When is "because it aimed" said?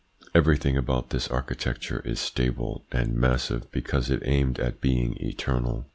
3.71-4.59